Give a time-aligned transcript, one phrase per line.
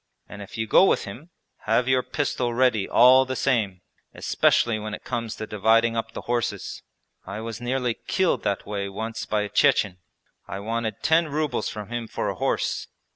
[0.27, 1.29] And if you go with him,
[1.67, 3.81] have your pistol ready all the same,
[4.15, 6.81] especially when it comes to dividing up the horses.
[7.27, 9.99] I was nearly killed that way once by a Chechen.
[10.47, 12.87] I wanted ten rubles from him for a horse.